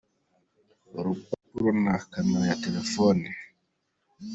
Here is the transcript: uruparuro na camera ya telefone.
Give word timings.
uruparuro 0.97 1.69
na 1.83 1.95
camera 2.11 2.43
ya 2.49 2.57
telefone. 2.65 3.27